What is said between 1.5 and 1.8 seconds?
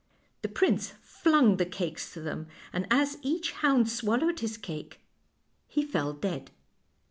the